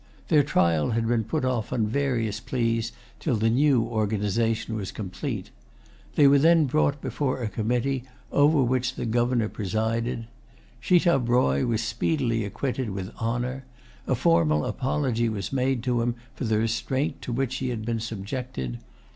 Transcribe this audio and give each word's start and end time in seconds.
Their 0.29 0.41
trial 0.41 0.89
had 0.97 1.07
been 1.07 1.23
put 1.23 1.45
off 1.45 1.71
on 1.71 1.85
various 1.85 2.39
pleas 2.39 2.91
till 3.19 3.35
the 3.35 3.51
new 3.51 3.83
organization 3.83 4.73
was 4.75 4.91
complete. 4.91 5.51
They 6.15 6.25
were 6.27 6.39
then 6.39 6.65
brought 6.65 7.01
before 7.01 7.39
a 7.39 7.47
committee, 7.47 8.05
over 8.31 8.63
which 8.63 8.95
the 8.95 9.05
Governor 9.05 9.47
presided. 9.47 10.25
Schitab 10.79 11.29
Roy 11.29 11.67
was 11.67 11.83
speedily 11.83 12.43
acquitted 12.43 12.89
with 12.89 13.13
honor. 13.19 13.63
A 14.07 14.15
formal 14.15 14.65
apology 14.65 15.29
was 15.29 15.53
made 15.53 15.83
to 15.83 16.01
him 16.01 16.15
for 16.33 16.45
the 16.45 16.57
restraint 16.57 17.21
to 17.21 17.31
which 17.31 17.57
he 17.57 17.69
had 17.69 17.85
been 17.85 17.99
subjected. 17.99 18.79